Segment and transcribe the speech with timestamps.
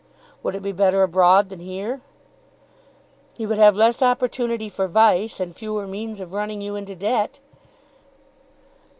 [0.41, 2.01] "Would he be better abroad than here?"
[3.35, 7.39] "He would have less opportunity for vice, and fewer means of running you into debt."